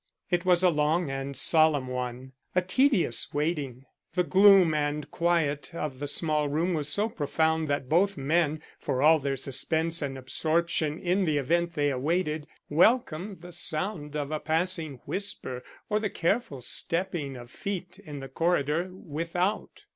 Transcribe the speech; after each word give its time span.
It 0.31 0.45
was 0.45 0.63
a 0.63 0.71
long 0.71 1.11
and 1.11 1.37
solemn 1.37 1.87
one; 1.87 2.31
a 2.55 2.61
tedious 2.63 3.31
waiting. 3.35 3.85
The 4.15 4.23
gloom 4.23 4.73
and 4.73 5.11
quiet 5.11 5.75
of 5.75 5.99
the 5.99 6.07
small 6.07 6.49
room 6.49 6.73
was 6.73 6.89
so 6.89 7.07
profound 7.07 7.67
that 7.67 7.87
both 7.87 8.17
men, 8.17 8.63
for 8.79 9.03
all 9.03 9.19
their 9.19 9.37
suspense 9.37 10.01
and 10.01 10.17
absorption 10.17 10.97
in 10.97 11.25
the 11.25 11.37
event 11.37 11.73
they 11.73 11.91
awaited, 11.91 12.47
welcomed 12.67 13.41
the 13.41 13.51
sound 13.51 14.15
of 14.15 14.31
a 14.31 14.39
passing 14.39 15.01
whisper 15.05 15.63
or 15.87 15.99
the 15.99 16.09
careful 16.09 16.61
stepping 16.61 17.35
of 17.37 17.51
feet 17.51 17.99
in 17.99 18.21
the 18.21 18.27
corridor 18.27 18.89
without. 18.91 19.83